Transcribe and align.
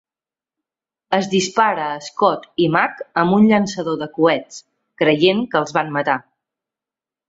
Es 1.17 1.29
dispara 1.33 1.83
a 1.91 1.99
Scott 2.07 2.49
i 2.65 2.71
Mac 2.77 3.05
amb 3.25 3.39
un 3.39 3.47
llançador 3.53 4.03
de 4.03 4.11
coets, 4.19 4.61
creient 5.05 5.49
que 5.55 5.65
els 5.65 5.81
van 5.81 5.97
matar. 6.01 6.23